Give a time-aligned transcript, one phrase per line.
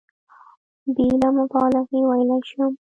[0.95, 2.71] بېله مبالغې ویلای شم.